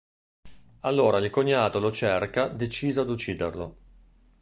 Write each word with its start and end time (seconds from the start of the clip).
Allora 0.79 1.19
il 1.19 1.29
cognato 1.29 1.79
lo 1.79 1.91
cerca 1.91 2.47
deciso 2.47 3.01
ad 3.01 3.09
ucciderlo. 3.11 3.75